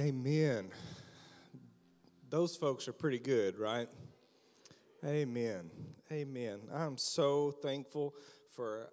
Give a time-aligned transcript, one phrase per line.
[0.00, 0.70] Amen.
[2.30, 3.88] Those folks are pretty good, right?
[5.04, 5.72] Amen.
[6.12, 6.60] Amen.
[6.72, 8.14] I'm so thankful
[8.54, 8.90] for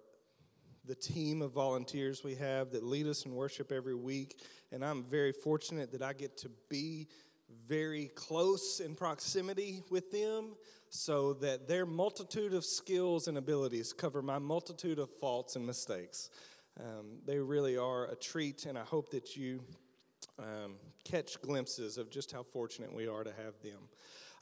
[0.84, 4.42] the team of volunteers we have that lead us in worship every week.
[4.72, 7.06] And I'm very fortunate that I get to be
[7.68, 10.56] very close in proximity with them
[10.88, 16.30] so that their multitude of skills and abilities cover my multitude of faults and mistakes.
[16.80, 19.60] Um, they really are a treat, and I hope that you
[20.38, 20.74] um,
[21.06, 23.78] catch glimpses of just how fortunate we are to have them.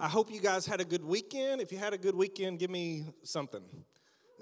[0.00, 1.60] I hope you guys had a good weekend.
[1.60, 3.60] If you had a good weekend, give me something.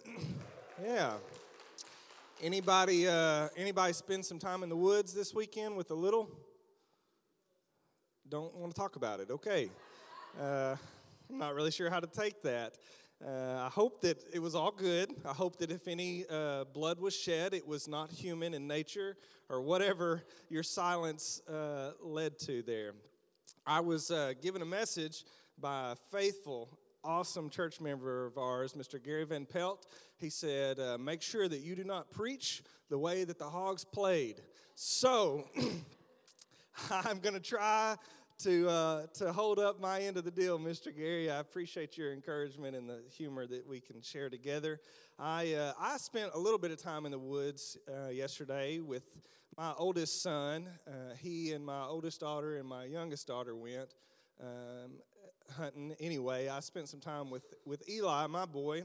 [0.85, 1.15] yeah.
[2.41, 6.31] Anybody, uh, anybody spend some time in the woods this weekend with a little?
[8.29, 9.31] Don't want to talk about it.
[9.31, 9.69] Okay.
[10.41, 10.77] Uh,
[11.29, 12.79] I'm not really sure how to take that.
[13.25, 15.15] Uh, I hope that it was all good.
[15.25, 19.17] I hope that if any uh, blood was shed, it was not human in nature
[19.49, 22.95] or whatever your silence uh, led to there.
[23.65, 25.25] I was uh, given a message
[25.57, 29.01] by a faithful, awesome church member of ours, Mr.
[29.01, 29.87] Gary Van Pelt.
[30.17, 33.85] He said, uh, Make sure that you do not preach the way that the hogs
[33.85, 34.43] played.
[34.75, 35.45] So,
[36.91, 37.97] I'm going to try
[38.43, 40.95] to, uh, to hold up my end of the deal, Mr.
[40.95, 41.31] Gary.
[41.31, 44.81] I appreciate your encouragement and the humor that we can share together.
[45.17, 49.05] I, uh, I spent a little bit of time in the woods uh, yesterday with
[49.57, 50.69] my oldest son.
[50.89, 53.95] Uh, he and my oldest daughter and my youngest daughter went
[54.41, 54.93] um,
[55.57, 55.95] hunting.
[56.01, 58.83] Anyway, I spent some time with, with Eli, my boy,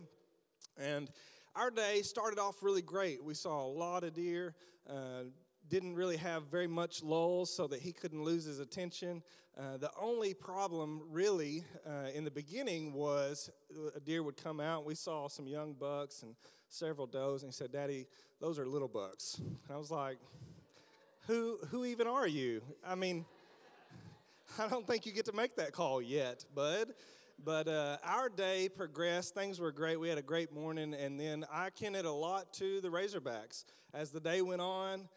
[0.78, 1.10] and
[1.56, 3.24] our day started off really great.
[3.24, 4.54] We saw a lot of deer
[4.88, 5.24] uh,
[5.70, 9.22] didn't really have very much lulls so that he couldn't lose his attention.
[9.58, 13.50] Uh, the only problem, really, uh, in the beginning was
[13.96, 14.86] a deer would come out.
[14.86, 16.36] We saw some young bucks and
[16.70, 18.08] several does, and he said, Daddy,
[18.40, 19.36] those are little bucks.
[19.40, 20.18] And I was like,
[21.26, 22.62] who, who even are you?
[22.86, 23.26] I mean,
[24.60, 26.94] I don't think you get to make that call yet, bud.
[27.44, 29.36] But uh, our day progressed.
[29.36, 30.00] Things were great.
[30.00, 30.96] We had a great morning.
[30.96, 33.66] And then I kin it a lot to the Razorbacks.
[33.94, 35.08] As the day went on,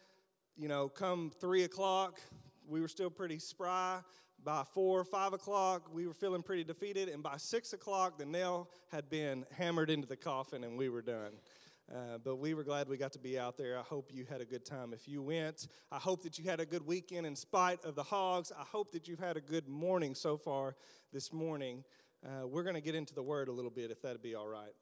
[0.57, 2.19] you know, come three o'clock,
[2.67, 3.99] we were still pretty spry.
[4.43, 7.09] By four, five o'clock, we were feeling pretty defeated.
[7.09, 11.03] And by six o'clock, the nail had been hammered into the coffin and we were
[11.03, 11.33] done.
[11.93, 13.77] Uh, but we were glad we got to be out there.
[13.77, 15.67] I hope you had a good time if you went.
[15.91, 18.51] I hope that you had a good weekend in spite of the hogs.
[18.57, 20.75] I hope that you've had a good morning so far
[21.11, 21.83] this morning.
[22.25, 24.47] Uh, we're going to get into the word a little bit, if that'd be all
[24.47, 24.73] right.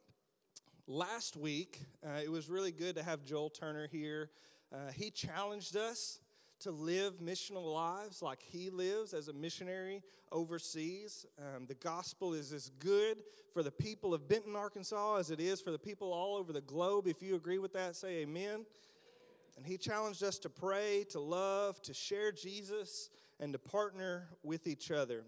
[0.87, 4.29] Last week, uh, it was really good to have Joel Turner here.
[4.71, 6.19] Uh, he challenged us
[6.59, 11.25] to live missional lives like he lives as a missionary overseas.
[11.37, 13.17] Um, the gospel is as good
[13.53, 16.61] for the people of Benton, Arkansas, as it is for the people all over the
[16.61, 17.07] globe.
[17.07, 18.65] If you agree with that, say amen.
[19.57, 23.09] And he challenged us to pray, to love, to share Jesus,
[23.39, 25.23] and to partner with each other.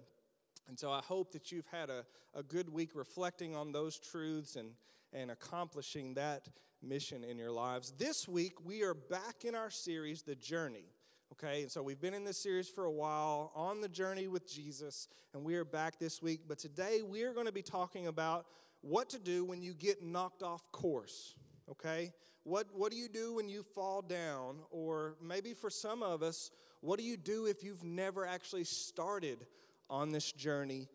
[0.68, 4.56] And so I hope that you've had a, a good week reflecting on those truths
[4.56, 4.72] and,
[5.14, 6.48] and accomplishing that
[6.84, 7.94] mission in your lives.
[7.98, 10.86] This week, we are back in our series, The Journey.
[11.34, 14.52] Okay, and so we've been in this series for a while on the journey with
[14.52, 16.42] Jesus, and we are back this week.
[16.48, 18.46] But today we are going to be talking about
[18.82, 21.36] what to do when you get knocked off course.
[21.70, 22.12] Okay,
[22.44, 24.58] what, what do you do when you fall down?
[24.72, 29.46] Or maybe for some of us, what do you do if you've never actually started
[29.90, 30.88] on this journey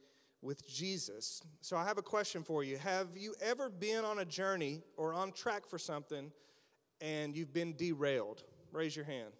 [0.42, 1.42] with Jesus.
[1.60, 2.78] So I have a question for you.
[2.78, 6.30] Have you ever been on a journey or on track for something
[7.00, 8.44] and you've been derailed?
[8.72, 9.32] Raise your hand.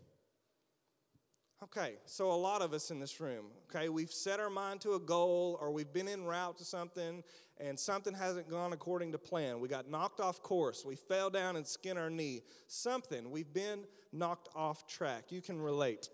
[1.63, 4.93] Okay, so a lot of us in this room, okay, we've set our mind to
[4.93, 7.23] a goal or we've been en route to something
[7.59, 9.59] and something hasn't gone according to plan.
[9.59, 10.85] We got knocked off course.
[10.85, 12.43] We fell down and skinned our knee.
[12.67, 15.33] Something, we've been knocked off track.
[15.33, 16.11] You can relate.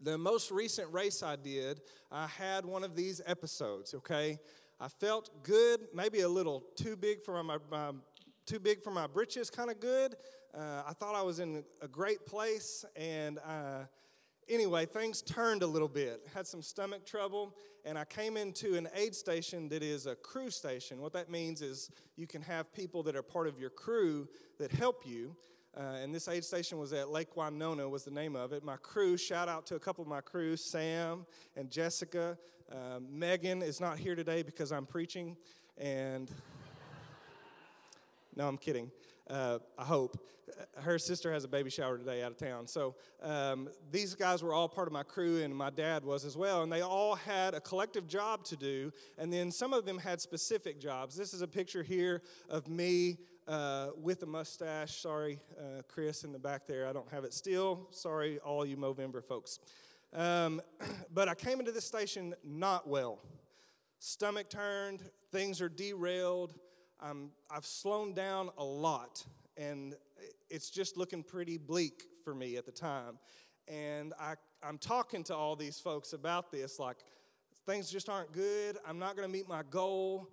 [0.00, 1.80] The most recent race I did,
[2.12, 4.38] I had one of these episodes, okay?
[4.78, 7.90] I felt good, maybe a little too big for my, my
[8.46, 10.14] too big for my britches, kind of good.
[10.56, 13.86] Uh, I thought I was in a great place, and uh,
[14.48, 16.22] anyway, things turned a little bit.
[16.32, 20.50] Had some stomach trouble, and I came into an aid station that is a crew
[20.50, 21.00] station.
[21.00, 24.28] What that means is you can have people that are part of your crew
[24.58, 25.34] that help you.
[25.78, 28.64] Uh, and this aid station was at Lake Winona, was the name of it.
[28.64, 32.36] My crew, shout out to a couple of my crew, Sam and Jessica.
[32.70, 35.36] Uh, Megan is not here today because I'm preaching,
[35.76, 36.32] and
[38.36, 38.90] no, I'm kidding.
[39.30, 40.18] Uh, I hope.
[40.80, 42.66] Her sister has a baby shower today out of town.
[42.66, 46.36] So um, these guys were all part of my crew, and my dad was as
[46.36, 46.64] well.
[46.64, 50.20] And they all had a collective job to do, and then some of them had
[50.20, 51.14] specific jobs.
[51.14, 54.94] This is a picture here of me uh, with a mustache.
[55.00, 56.86] Sorry, uh, Chris, in the back there.
[56.86, 57.88] I don't have it still.
[57.90, 59.58] Sorry, all you Movember folks.
[60.12, 60.60] Um,
[61.12, 63.18] but I came into this station not well.
[63.98, 65.02] Stomach turned,
[65.32, 66.54] things are derailed.
[67.00, 69.24] Um, I've slowed down a lot,
[69.56, 69.94] and
[70.50, 73.18] it's just looking pretty bleak for me at the time.
[73.66, 76.98] And I, I'm talking to all these folks about this, like,
[77.66, 78.78] things just aren't good.
[78.86, 80.28] I'm not going to meet my goal.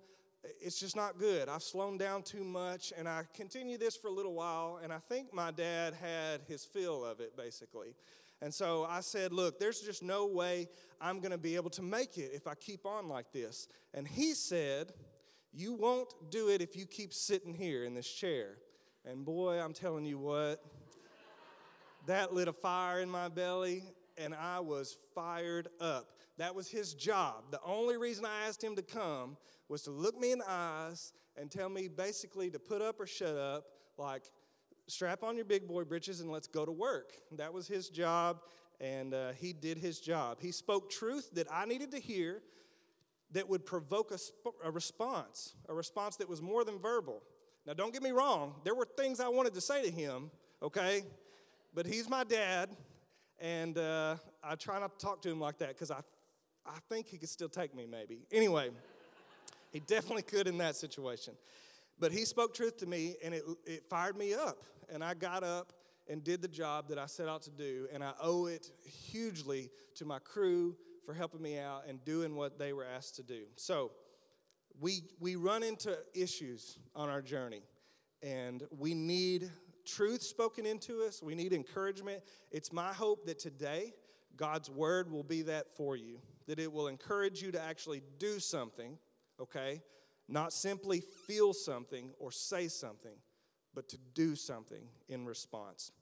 [0.60, 1.48] It's just not good.
[1.48, 4.98] I've slowed down too much, and I continue this for a little while, and I
[4.98, 7.94] think my dad had his fill of it, basically.
[8.42, 10.68] And so I said, Look, there's just no way
[11.00, 13.68] I'm going to be able to make it if I keep on like this.
[13.94, 14.92] And he said,
[15.52, 18.58] You won't do it if you keep sitting here in this chair.
[19.04, 20.62] And boy, I'm telling you what,
[22.06, 23.84] that lit a fire in my belly,
[24.18, 26.10] and I was fired up.
[26.38, 27.44] That was his job.
[27.50, 29.36] The only reason I asked him to come
[29.68, 33.06] was to look me in the eyes and tell me basically to put up or
[33.06, 33.64] shut up,
[33.98, 34.30] like,
[34.88, 37.12] strap on your big boy britches and let's go to work.
[37.32, 38.40] That was his job,
[38.80, 40.38] and uh, he did his job.
[40.40, 42.42] He spoke truth that I needed to hear
[43.32, 47.22] that would provoke a, sp- a response, a response that was more than verbal.
[47.66, 50.30] Now, don't get me wrong, there were things I wanted to say to him,
[50.62, 51.02] okay?
[51.74, 52.70] But he's my dad,
[53.40, 56.00] and uh, I try not to talk to him like that because I,
[56.64, 58.20] I think he could still take me, maybe.
[58.30, 58.70] Anyway,
[59.76, 61.34] he definitely could in that situation.
[61.98, 64.64] But he spoke truth to me, and it, it fired me up.
[64.90, 65.74] And I got up
[66.08, 68.70] and did the job that I set out to do, and I owe it
[69.10, 73.22] hugely to my crew for helping me out and doing what they were asked to
[73.22, 73.42] do.
[73.56, 73.90] So,
[74.80, 77.62] we, we run into issues on our journey,
[78.22, 79.50] and we need
[79.84, 81.22] truth spoken into us.
[81.22, 82.22] We need encouragement.
[82.50, 83.92] It's my hope that today
[84.38, 88.38] God's word will be that for you, that it will encourage you to actually do
[88.38, 88.96] something,
[89.40, 89.82] okay?
[90.28, 93.16] Not simply feel something or say something,
[93.74, 95.92] but to do something in response.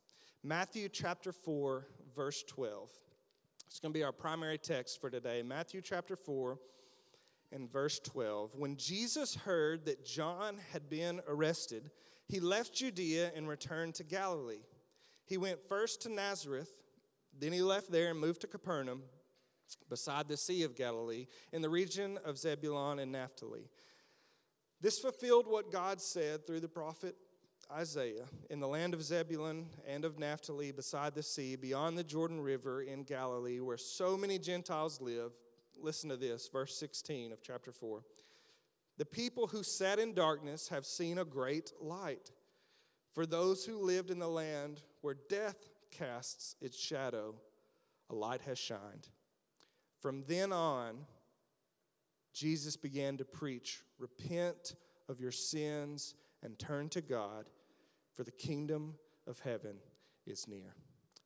[0.43, 2.91] Matthew chapter 4, verse 12.
[3.67, 5.43] It's going to be our primary text for today.
[5.43, 6.59] Matthew chapter 4
[7.53, 8.55] and verse 12.
[8.55, 11.91] When Jesus heard that John had been arrested,
[12.29, 14.63] he left Judea and returned to Galilee.
[15.27, 16.73] He went first to Nazareth,
[17.39, 19.03] then he left there and moved to Capernaum,
[19.89, 23.69] beside the Sea of Galilee, in the region of Zebulun and Naphtali.
[24.81, 27.17] This fulfilled what God said through the prophet
[27.73, 32.41] Isaiah in the land of Zebulun and of Naphtali, beside the sea, beyond the Jordan
[32.41, 35.33] River in Galilee, where so many Gentiles live.
[35.81, 38.03] Listen to this, verse 16 of chapter 4.
[38.97, 42.31] The people who sat in darkness have seen a great light.
[43.13, 47.35] For those who lived in the land where death casts its shadow,
[48.11, 49.09] a light has shined.
[50.05, 51.07] From then on,
[52.35, 54.77] Jesus began to preach Repent
[55.09, 57.47] of your sins and turn to God,
[58.13, 58.97] for the kingdom
[59.27, 59.77] of heaven
[60.27, 60.75] is near.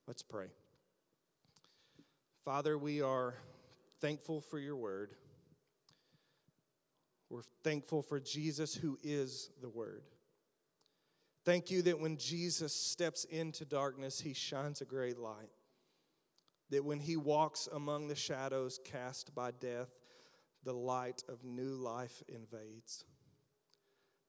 [0.07, 0.47] Let's pray.
[2.45, 3.35] Father, we are
[4.01, 5.11] thankful for your word.
[7.31, 10.05] We're thankful for Jesus, who is the Word.
[11.45, 15.51] Thank you that when Jesus steps into darkness, he shines a great light.
[16.71, 19.89] That when he walks among the shadows cast by death,
[20.65, 23.05] the light of new life invades.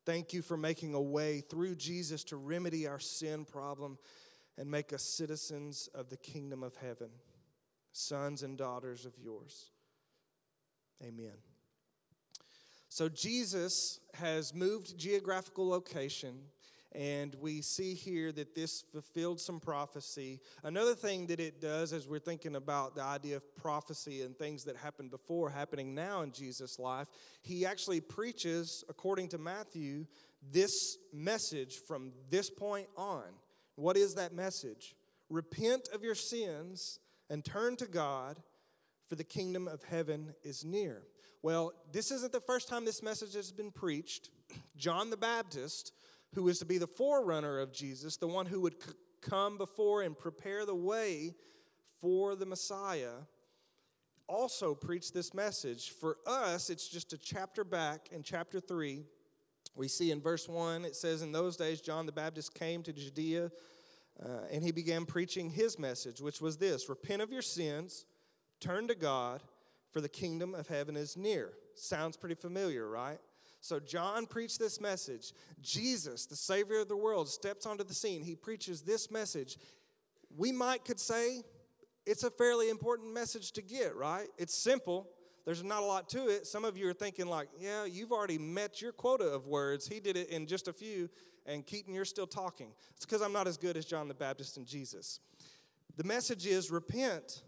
[0.06, 3.98] Thank you for making a way through Jesus to remedy our sin problem
[4.58, 7.10] and make us citizens of the kingdom of heaven,
[7.92, 9.72] sons and daughters of yours.
[11.02, 11.38] Amen.
[12.90, 16.40] So Jesus has moved geographical location,
[16.92, 20.40] and we see here that this fulfilled some prophecy.
[20.64, 24.64] Another thing that it does, as we're thinking about the idea of prophecy and things
[24.64, 27.08] that happened before happening now in Jesus' life,
[27.42, 30.08] he actually preaches, according to Matthew,
[30.52, 33.24] this message from this point on.
[33.76, 34.96] What is that message?
[35.30, 38.40] Repent of your sins and turn to God,
[39.08, 41.04] for the kingdom of heaven is near.
[41.42, 44.30] Well, this isn't the first time this message has been preached.
[44.78, 45.94] John the Baptist,
[46.36, 50.02] who is to be the forerunner of Jesus, the one who would c- come before
[50.04, 51.36] and prepare the way
[52.00, 53.14] for the Messiah,
[54.28, 55.92] also preached this message.
[55.92, 59.04] For us, it's just a chapter back in chapter 3.
[59.76, 62.94] We see in verse 1, it says, In those days, John the Baptist came to
[62.94, 63.52] Judea
[64.24, 68.06] uh, and he began preaching his message, which was this Repent of your sins,
[68.60, 69.42] turn to God
[69.92, 71.54] for the kingdom of heaven is near.
[71.76, 73.20] Sounds pretty familiar, right?
[73.62, 75.34] So John preached this message.
[75.62, 78.24] Jesus, the Savior of the world, steps onto the scene.
[78.24, 79.58] He preaches this message.
[80.38, 81.44] We might could say
[82.06, 84.28] it's a fairly important message to get, right?
[84.38, 85.10] It's simple.
[85.46, 86.48] There's not a lot to it.
[86.48, 89.88] Some of you are thinking, like, yeah, you've already met your quota of words.
[89.88, 91.10] He did it in just a few,
[91.46, 92.72] and Keaton, you're still talking.
[92.96, 95.20] It's because I'm not as good as John the Baptist and Jesus.
[95.98, 97.44] The message is repent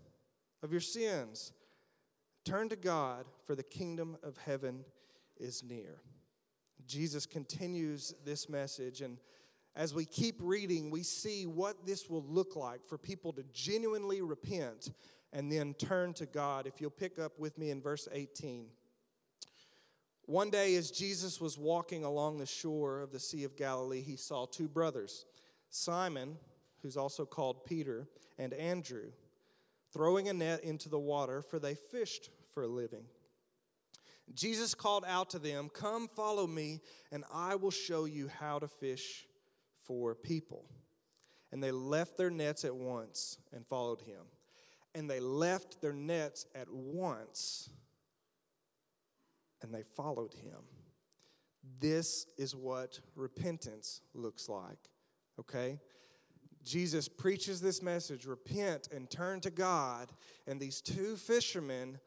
[0.64, 1.54] of your sins.
[2.44, 4.84] Turn to God, for the kingdom of heaven
[5.42, 6.00] is near.
[6.88, 9.18] Jesus continues this message, and
[9.76, 14.22] as we keep reading, we see what this will look like for people to genuinely
[14.22, 14.92] repent
[15.34, 16.68] and then turn to God.
[16.68, 18.66] If you'll pick up with me in verse 18.
[20.26, 24.16] One day, as Jesus was walking along the shore of the Sea of Galilee, he
[24.16, 25.26] saw two brothers,
[25.70, 26.38] Simon,
[26.82, 28.08] who's also called Peter,
[28.38, 29.12] and Andrew,
[29.92, 33.06] throwing a net into the water, for they fished for a living.
[34.36, 38.68] Jesus called out to them, Come follow me, and I will show you how to
[38.68, 39.28] fish
[39.86, 40.66] for people.
[41.52, 44.24] And they left their nets at once and followed him.
[44.96, 47.70] And they left their nets at once
[49.62, 50.60] and they followed him.
[51.80, 54.90] This is what repentance looks like,
[55.40, 55.80] okay?
[56.64, 60.12] Jesus preaches this message repent and turn to God.
[60.48, 62.00] And these two fishermen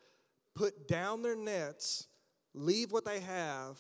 [0.54, 2.07] put down their nets,
[2.54, 3.78] leave what they have,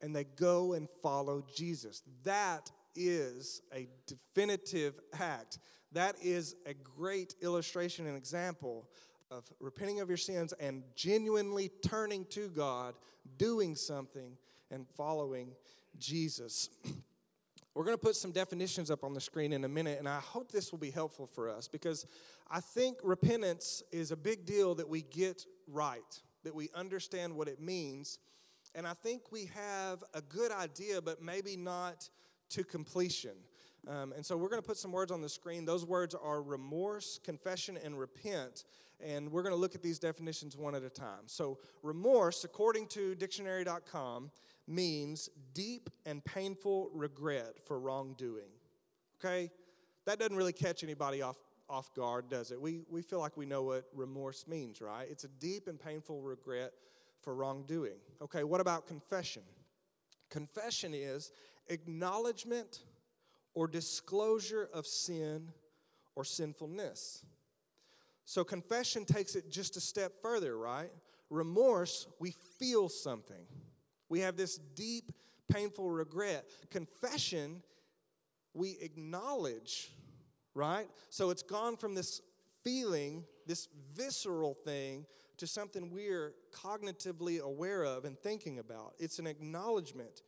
[0.00, 2.02] and they go and follow Jesus.
[2.24, 5.58] That is a definitive act.
[5.92, 8.88] That is a great illustration and example
[9.30, 12.94] of repenting of your sins and genuinely turning to God,
[13.38, 14.36] doing something,
[14.70, 15.52] and following
[15.98, 16.70] Jesus.
[17.74, 20.18] We're going to put some definitions up on the screen in a minute, and I
[20.20, 22.06] hope this will be helpful for us because
[22.50, 27.48] I think repentance is a big deal that we get right, that we understand what
[27.48, 28.20] it means.
[28.76, 32.08] And I think we have a good idea, but maybe not
[32.50, 33.32] to completion.
[33.88, 35.64] Um, and so we're going to put some words on the screen.
[35.64, 38.62] Those words are remorse, confession, and repent.
[39.04, 41.26] And we're going to look at these definitions one at a time.
[41.26, 44.30] So, remorse, according to dictionary.com,
[44.68, 48.52] means deep and painful regret for wrongdoing.
[49.20, 49.50] Okay?
[50.06, 51.36] That doesn't really catch anybody off,
[51.68, 52.60] off guard, does it?
[52.60, 55.06] We, we feel like we know what remorse means, right?
[55.10, 56.72] It's a deep and painful regret
[57.22, 57.98] for wrongdoing.
[58.22, 59.42] Okay, what about confession?
[60.30, 61.32] Confession is
[61.68, 62.80] acknowledgement
[63.54, 65.50] or disclosure of sin
[66.14, 67.24] or sinfulness.
[68.24, 70.90] So confession takes it just a step further, right?
[71.30, 73.46] Remorse, we feel something.
[74.08, 75.12] We have this deep,
[75.48, 76.44] painful regret.
[76.70, 77.62] Confession,
[78.52, 79.92] we acknowledge,
[80.56, 80.88] right?
[81.10, 82.20] So it's gone from this
[82.64, 88.94] feeling, this visceral thing, to something we're cognitively aware of and thinking about.
[88.98, 90.22] It's an acknowledgement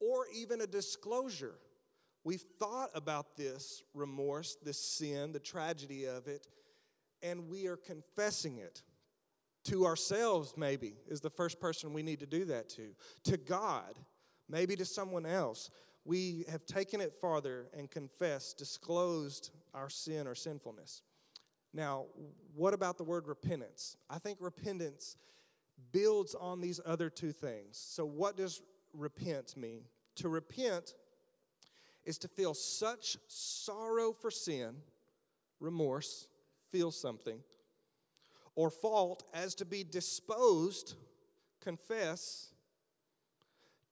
[0.00, 1.54] or even a disclosure.
[2.24, 6.48] We've thought about this remorse, this sin, the tragedy of it,
[7.22, 8.82] and we are confessing it
[9.64, 12.94] to ourselves, maybe, is the first person we need to do that to.
[13.24, 13.94] To God,
[14.48, 15.70] maybe to someone else.
[16.08, 21.02] We have taken it farther and confessed, disclosed our sin or sinfulness.
[21.74, 22.06] Now,
[22.54, 23.94] what about the word repentance?
[24.08, 25.18] I think repentance
[25.92, 27.76] builds on these other two things.
[27.76, 28.62] So, what does
[28.94, 29.82] repent mean?
[30.14, 30.94] To repent
[32.06, 34.76] is to feel such sorrow for sin,
[35.60, 36.26] remorse,
[36.70, 37.40] feel something,
[38.54, 40.94] or fault as to be disposed,
[41.60, 42.54] confess,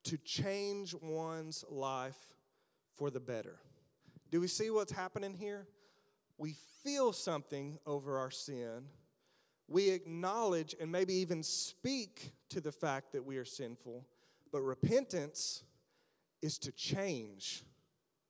[0.07, 2.35] to change one's life
[2.95, 3.57] for the better.
[4.31, 5.67] Do we see what's happening here?
[6.39, 8.85] We feel something over our sin.
[9.69, 14.07] We acknowledge and maybe even speak to the fact that we are sinful.
[14.53, 15.65] But repentance
[16.41, 17.65] is to change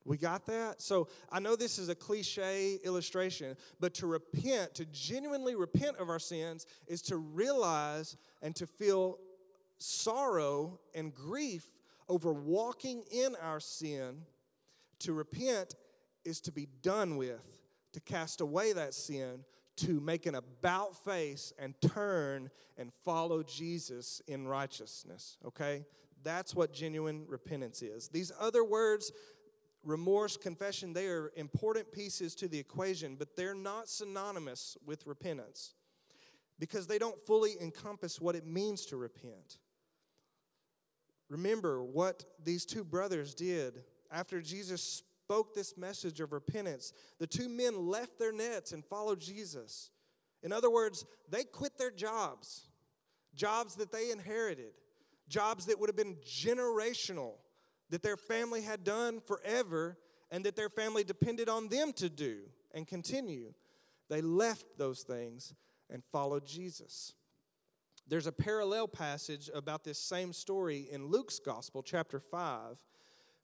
[0.07, 0.81] we got that?
[0.81, 6.09] So I know this is a cliche illustration, but to repent, to genuinely repent of
[6.09, 9.19] our sins, is to realize and to feel
[9.79, 11.65] sorrow and grief
[12.09, 14.23] over walking in our sin.
[15.01, 15.75] To repent
[16.25, 17.61] is to be done with,
[17.93, 19.45] to cast away that sin,
[19.77, 25.85] to make an about face and turn and follow Jesus in righteousness, okay?
[26.23, 28.09] That's what genuine repentance is.
[28.09, 29.13] These other words
[29.85, 35.75] remorse, confession, they are important pieces to the equation, but they're not synonymous with repentance
[36.59, 39.59] because they don't fully encompass what it means to repent.
[41.29, 46.93] Remember what these two brothers did after Jesus spoke this message of repentance.
[47.19, 49.91] The two men left their nets and followed Jesus.
[50.43, 52.69] In other words, they quit their jobs,
[53.35, 54.73] jobs that they inherited,
[55.29, 57.33] jobs that would have been generational
[57.91, 59.97] that their family had done forever
[60.31, 62.41] and that their family depended on them to do
[62.75, 63.53] and continue.
[64.09, 65.55] They left those things
[65.91, 67.15] and followed Jesus.
[68.09, 72.77] There's a parallel passage about this same story in Luke's Gospel, chapter 5,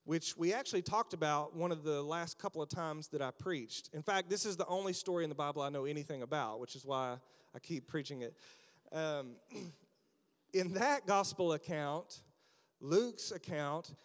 [0.04, 3.90] which we actually talked about one of the last couple of times that I preached.
[3.92, 6.76] In fact, this is the only story in the Bible I know anything about, which
[6.76, 7.16] is why
[7.52, 8.36] I keep preaching it.
[8.92, 9.32] Um,
[10.52, 12.22] in that gospel account,
[12.80, 13.96] Luke's account,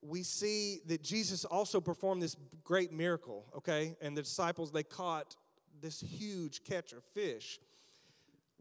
[0.00, 3.96] we see that Jesus also performed this great miracle, okay?
[4.00, 5.34] And the disciples, they caught
[5.80, 7.58] this huge catch of fish.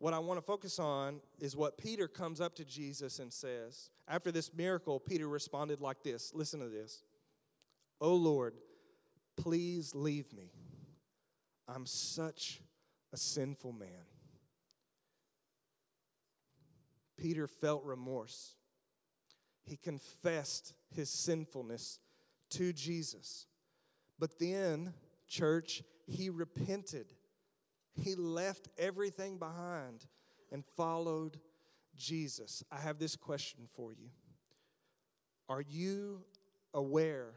[0.03, 3.89] What I want to focus on is what Peter comes up to Jesus and says.
[4.05, 7.03] After this miracle, Peter responded like this Listen to this.
[8.01, 8.53] Oh Lord,
[9.38, 10.51] please leave me.
[11.69, 12.60] I'm such
[13.13, 14.03] a sinful man.
[17.15, 18.55] Peter felt remorse
[19.63, 22.00] he confessed his sinfulness
[22.50, 23.48] to Jesus.
[24.19, 24.95] But then,
[25.29, 27.13] church, he repented.
[27.95, 30.05] He left everything behind
[30.51, 31.39] and followed
[31.95, 32.63] Jesus.
[32.71, 34.09] I have this question for you
[35.50, 36.23] Are you
[36.73, 37.33] aware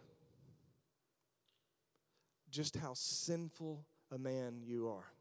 [2.50, 5.12] just how sinful a man you are?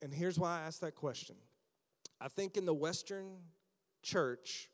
[0.00, 1.36] And here's why I ask that question.
[2.20, 3.36] I think in the Western
[4.02, 4.70] church,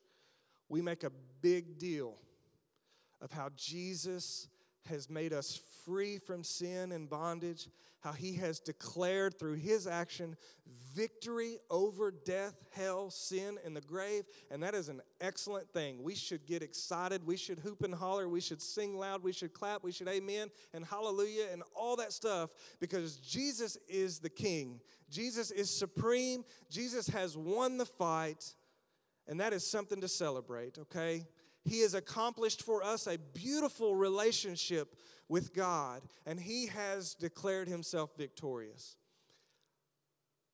[0.68, 1.10] we make a
[1.40, 2.16] big deal
[3.20, 4.48] of how Jesus
[4.88, 7.68] has made us free from sin and bondage,
[8.00, 10.36] how he has declared through his action
[10.94, 14.24] victory over death, hell, sin, and the grave.
[14.50, 16.02] And that is an excellent thing.
[16.02, 17.26] We should get excited.
[17.26, 18.28] We should hoop and holler.
[18.28, 19.22] We should sing loud.
[19.22, 19.84] We should clap.
[19.84, 24.80] We should amen and hallelujah and all that stuff because Jesus is the king.
[25.10, 26.44] Jesus is supreme.
[26.70, 28.54] Jesus has won the fight.
[29.28, 31.26] And that is something to celebrate, okay?
[31.64, 34.96] He has accomplished for us a beautiful relationship
[35.28, 38.96] with God, and He has declared Himself victorious.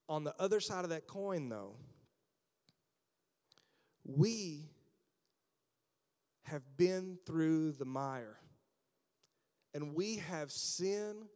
[0.08, 1.76] On the other side of that coin, though,
[4.04, 4.70] we
[6.44, 8.38] have been through the mire,
[9.74, 11.26] and we have sin,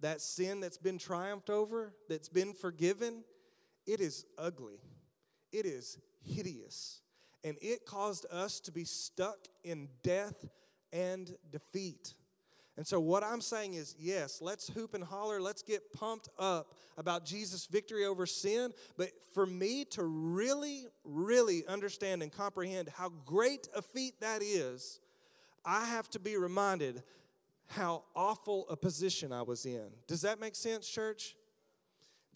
[0.00, 3.24] that sin that's been triumphed over, that's been forgiven,
[3.86, 4.80] it is ugly.
[5.50, 7.01] It is hideous.
[7.44, 10.46] And it caused us to be stuck in death
[10.92, 12.14] and defeat.
[12.76, 16.74] And so, what I'm saying is, yes, let's hoop and holler, let's get pumped up
[16.96, 18.72] about Jesus' victory over sin.
[18.96, 25.00] But for me to really, really understand and comprehend how great a feat that is,
[25.64, 27.02] I have to be reminded
[27.66, 29.88] how awful a position I was in.
[30.06, 31.36] Does that make sense, church?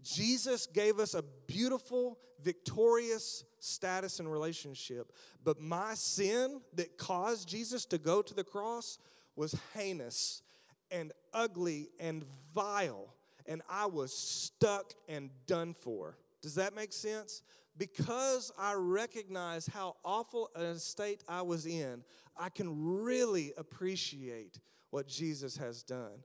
[0.03, 5.13] Jesus gave us a beautiful, victorious status and relationship.
[5.43, 8.99] But my sin that caused Jesus to go to the cross
[9.35, 10.43] was heinous
[10.91, 13.15] and ugly and vile.
[13.47, 16.19] And I was stuck and done for.
[16.43, 17.43] Does that make sense?
[17.79, 22.03] Because I recognize how awful a state I was in,
[22.37, 26.23] I can really appreciate what Jesus has done.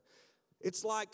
[0.60, 1.08] It's like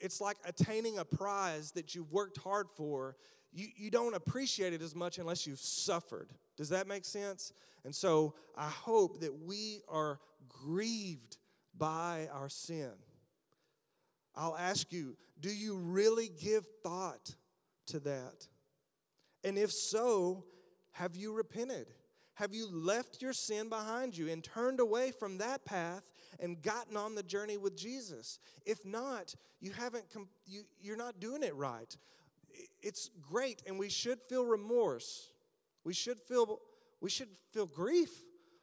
[0.00, 3.16] it's like attaining a prize that you've worked hard for.
[3.52, 6.30] You, you don't appreciate it as much unless you've suffered.
[6.56, 7.52] Does that make sense?
[7.84, 11.38] And so I hope that we are grieved
[11.76, 12.92] by our sin.
[14.34, 17.34] I'll ask you, do you really give thought
[17.86, 18.48] to that?
[19.44, 20.44] And if so,
[20.92, 21.86] have you repented?
[22.34, 26.96] Have you left your sin behind you and turned away from that path and gotten
[26.96, 28.38] on the journey with Jesus?
[28.64, 31.96] If not, you haven't com- you, you're not doing it right.
[32.82, 35.32] It's great and we should feel remorse.
[35.84, 36.60] We should feel
[37.00, 38.10] we should feel grief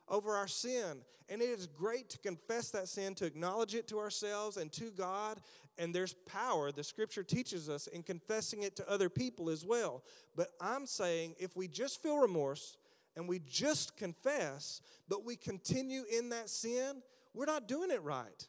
[0.08, 1.02] over our sin.
[1.30, 4.92] And it is great to confess that sin, to acknowledge it to ourselves and to
[4.92, 5.40] God.
[5.78, 10.04] And there's power, the scripture teaches us, in confessing it to other people as well.
[10.36, 12.78] But I'm saying if we just feel remorse,
[13.16, 17.02] and we just confess, but we continue in that sin,
[17.34, 18.48] we're not doing it right.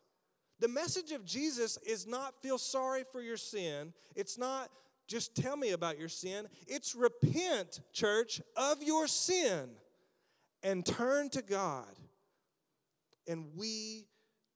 [0.61, 3.92] The message of Jesus is not feel sorry for your sin.
[4.14, 4.70] It's not
[5.07, 6.47] just tell me about your sin.
[6.66, 9.70] It's repent, church, of your sin
[10.62, 11.99] and turn to God.
[13.29, 14.07] And we,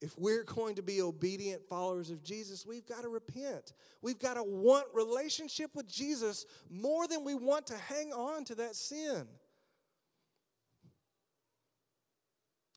[0.01, 3.75] if we're going to be obedient followers of Jesus, we've got to repent.
[4.03, 8.55] We've got to want relationship with Jesus more than we want to hang on to
[8.57, 9.27] that sin.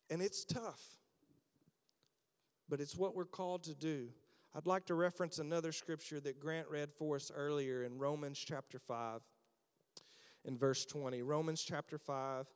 [0.09, 0.81] And it's tough,
[2.71, 4.07] but it's what we're called to do.
[4.55, 8.79] I'd like to reference another scripture that Grant read for us earlier in Romans chapter
[8.79, 9.21] 5,
[10.45, 11.21] in verse 20.
[11.21, 12.47] Romans chapter 5,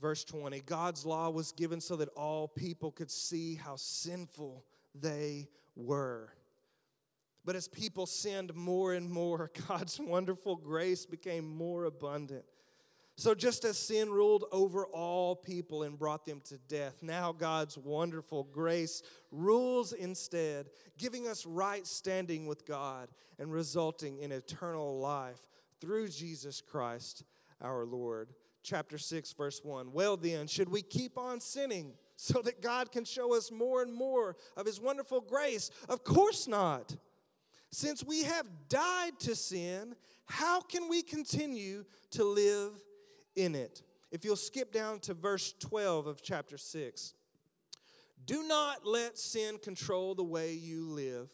[0.00, 0.62] verse 20.
[0.62, 6.30] God's law was given so that all people could see how sinful they were.
[7.44, 12.46] But as people sinned more and more, God's wonderful grace became more abundant.
[13.16, 17.78] So, just as sin ruled over all people and brought them to death, now God's
[17.78, 20.66] wonderful grace rules instead,
[20.98, 25.48] giving us right standing with God and resulting in eternal life
[25.80, 27.22] through Jesus Christ
[27.60, 28.30] our Lord.
[28.64, 29.92] Chapter 6, verse 1.
[29.92, 33.92] Well, then, should we keep on sinning so that God can show us more and
[33.92, 35.70] more of His wonderful grace?
[35.88, 36.96] Of course not.
[37.70, 39.94] Since we have died to sin,
[40.26, 42.72] how can we continue to live
[43.36, 43.82] in it.
[44.10, 47.14] If you'll skip down to verse 12 of chapter 6.
[48.26, 51.28] Do not let sin control the way you live.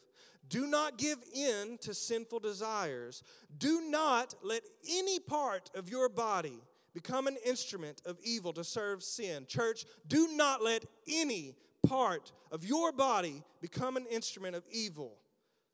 [0.49, 3.23] Do not give in to sinful desires.
[3.57, 6.59] Do not let any part of your body
[6.93, 9.47] become an instrument of evil to serve sin.
[9.47, 11.55] Church, do not let any
[11.87, 15.17] part of your body become an instrument of evil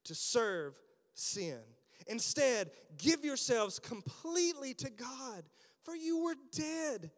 [0.05, 0.79] to serve
[1.15, 1.59] sin.
[2.07, 5.43] Instead, give yourselves completely to God
[5.87, 7.11] for you were dead.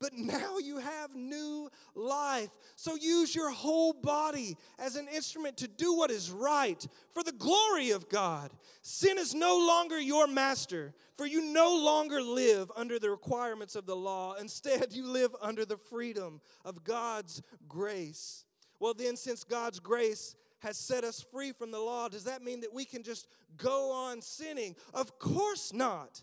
[0.00, 2.50] But now you have new life.
[2.74, 7.30] So use your whole body as an instrument to do what is right for the
[7.30, 8.50] glory of God.
[8.80, 13.86] Sin is no longer your master, for you no longer live under the requirements of
[13.86, 14.34] the law.
[14.40, 18.44] Instead, you live under the freedom of God's grace.
[18.80, 22.62] Well, then, since God's grace has set us free from the law, does that mean
[22.62, 24.74] that we can just go on sinning?
[24.92, 26.22] Of course not.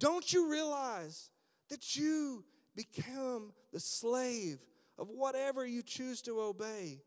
[0.00, 1.30] Don't you realize
[1.68, 2.42] that you
[2.74, 4.58] become the slave
[4.98, 7.02] of whatever you choose to obey?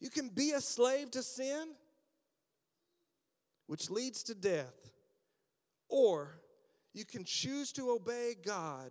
[0.00, 1.68] You can be a slave to sin,
[3.66, 4.90] which leads to death,
[5.88, 6.40] or
[6.94, 8.90] you can choose to obey God,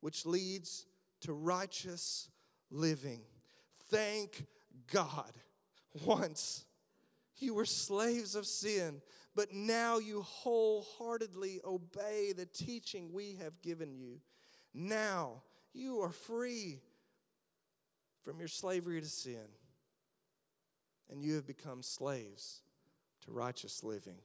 [0.00, 0.86] which leads
[1.22, 2.28] to righteous
[2.70, 3.22] living.
[3.90, 4.46] Thank
[4.92, 5.32] God.
[6.04, 6.64] Once
[7.38, 9.02] you were slaves of sin,
[9.40, 14.20] but now you wholeheartedly obey the teaching we have given you.
[14.74, 15.40] Now
[15.72, 16.82] you are free
[18.22, 19.48] from your slavery to sin,
[21.10, 22.60] and you have become slaves
[23.24, 24.18] to righteous living.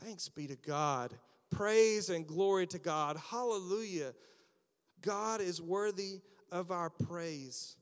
[0.00, 1.14] Thanks be to God.
[1.52, 3.16] Praise and glory to God.
[3.30, 4.12] Hallelujah.
[5.02, 7.76] God is worthy of our praise.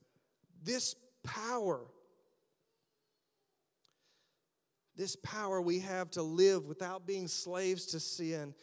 [0.62, 1.86] This power
[4.96, 8.54] this power we have to live without being slaves to sin,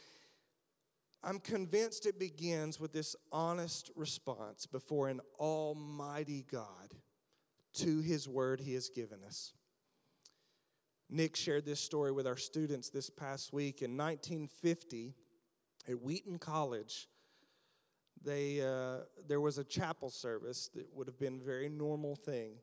[1.24, 6.94] I'm convinced it begins with this honest response before an almighty God
[7.76, 9.54] to his word he has given us.
[11.10, 13.82] Nick shared this story with our students this past week.
[13.82, 15.14] In 1950,
[15.88, 17.08] at Wheaton College,
[18.24, 22.56] they, uh, there was a chapel service that would have been a very normal thing.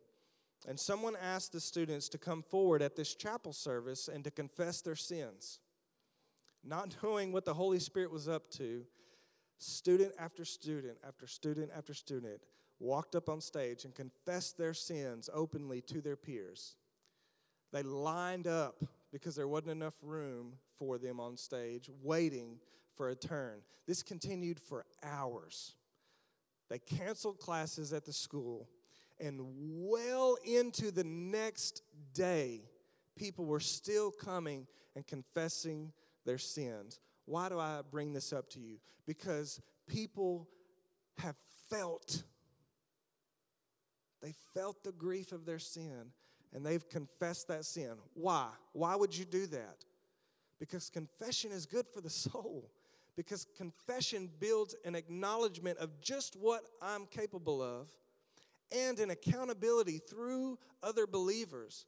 [0.69, 4.81] And someone asked the students to come forward at this chapel service and to confess
[4.81, 5.61] their sins.
[6.63, 8.85] Not knowing what the Holy Spirit was up to,
[9.59, 12.41] student after student after student after student
[12.79, 16.77] walked up on stage and confessed their sins openly to their peers.
[17.73, 22.59] They lined up because there wasn't enough room for them on stage, waiting
[22.97, 23.61] for a turn.
[23.87, 25.75] This continued for hours.
[26.69, 28.69] They canceled classes at the school
[29.21, 31.83] and well into the next
[32.15, 32.63] day,
[33.17, 35.93] people were still coming and confessing
[36.25, 37.01] their sins.
[37.27, 38.79] Why do I bring this up to you?
[39.07, 40.49] Because people
[41.19, 41.37] have
[41.69, 42.23] felt,
[44.23, 46.13] they felt the grief of their sin
[46.53, 47.93] and they've confessed that sin.
[48.15, 48.49] Why?
[48.73, 49.85] Why would you do that?
[50.59, 52.71] Because confession is good for the soul.
[53.17, 57.89] Because confession builds an acknowledgement of just what I'm capable of
[58.73, 61.87] and an accountability through other believers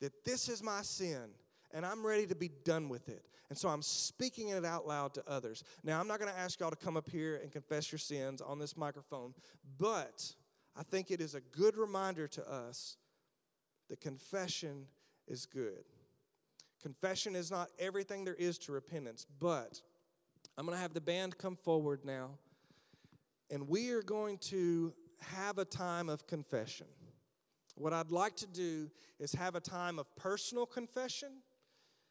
[0.00, 1.30] that this is my sin
[1.74, 3.26] and I'm ready to be done with it.
[3.50, 5.64] And so I'm speaking it out loud to others.
[5.82, 8.40] Now, I'm not going to ask y'all to come up here and confess your sins
[8.40, 9.34] on this microphone,
[9.78, 10.32] but
[10.76, 12.96] I think it is a good reminder to us
[13.90, 14.86] that confession
[15.26, 15.84] is good.
[16.80, 19.82] Confession is not everything there is to repentance, but
[20.56, 22.38] I'm going to have the band come forward now,
[23.50, 26.86] and we are going to have a time of confession.
[27.76, 31.30] What I'd like to do is have a time of personal confession,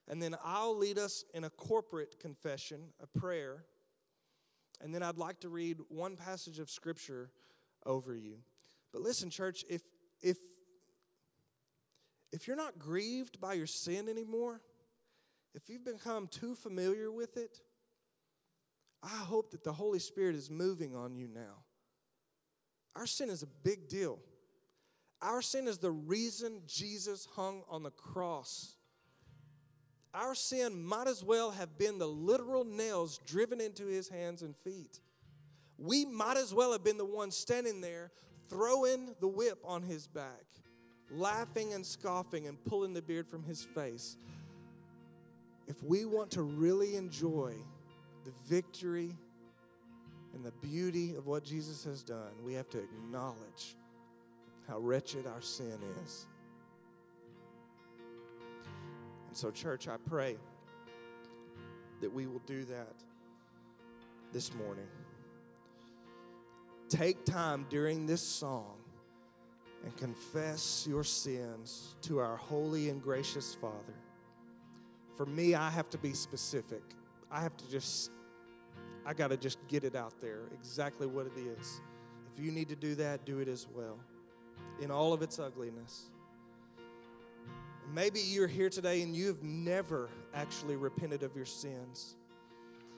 [0.07, 3.65] and then I'll lead us in a corporate confession, a prayer.
[4.81, 7.31] And then I'd like to read one passage of scripture
[7.85, 8.39] over you.
[8.91, 9.81] But listen, church, if
[10.21, 10.37] if
[12.33, 14.61] if you're not grieved by your sin anymore,
[15.53, 17.59] if you've become too familiar with it,
[19.03, 21.63] I hope that the Holy Spirit is moving on you now.
[22.95, 24.19] Our sin is a big deal.
[25.21, 28.75] Our sin is the reason Jesus hung on the cross.
[30.13, 34.55] Our sin might as well have been the literal nails driven into his hands and
[34.57, 34.99] feet.
[35.77, 38.11] We might as well have been the ones standing there
[38.49, 40.43] throwing the whip on his back,
[41.09, 44.17] laughing and scoffing and pulling the beard from his face.
[45.67, 47.55] If we want to really enjoy
[48.25, 49.15] the victory
[50.33, 53.75] and the beauty of what Jesus has done, we have to acknowledge
[54.67, 56.25] how wretched our sin is.
[59.27, 60.37] And so, church, I pray
[62.01, 62.95] that we will do that
[64.31, 64.87] this morning.
[66.89, 68.75] Take time during this song
[69.83, 73.95] and confess your sins to our holy and gracious Father.
[75.15, 76.81] For me, I have to be specific.
[77.31, 78.11] I have to just,
[79.05, 81.81] I got to just get it out there exactly what it is.
[82.33, 83.99] If you need to do that, do it as well
[84.81, 86.09] in all of its ugliness.
[87.93, 92.15] Maybe you're here today and you've never actually repented of your sins.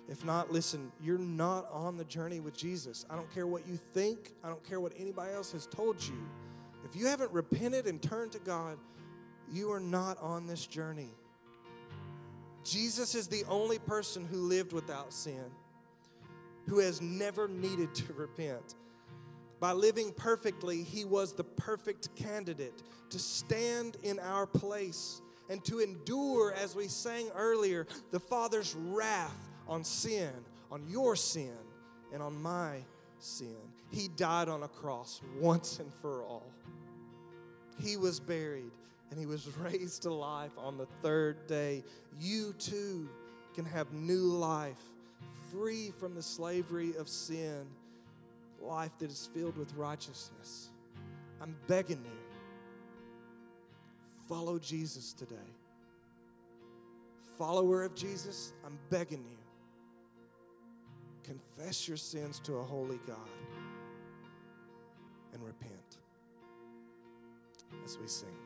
[0.07, 3.05] If not, listen, you're not on the journey with Jesus.
[3.09, 6.17] I don't care what you think, I don't care what anybody else has told you.
[6.85, 8.77] If you haven't repented and turned to God,
[9.51, 11.09] you are not on this journey.
[12.63, 15.43] Jesus is the only person who lived without sin,
[16.67, 18.75] who has never needed to repent.
[19.59, 25.79] By living perfectly, he was the perfect candidate to stand in our place and to
[25.79, 30.31] endure, as we sang earlier, the Father's wrath on sin,
[30.71, 31.55] on your sin,
[32.13, 32.79] and on my
[33.19, 33.55] sin.
[33.91, 36.51] He died on a cross once and for all.
[37.79, 38.71] He was buried
[39.09, 41.83] and he was raised to life on the third day.
[42.19, 43.09] You too
[43.53, 44.81] can have new life,
[45.55, 47.65] free from the slavery of sin,
[48.61, 50.69] life that is filled with righteousness.
[51.41, 52.19] I'm begging you,
[54.27, 55.35] follow Jesus today.
[57.37, 59.37] Follower of Jesus, I'm begging you
[61.25, 63.17] confess your sins to a holy God
[65.33, 65.97] and repent
[67.83, 68.44] as we sing.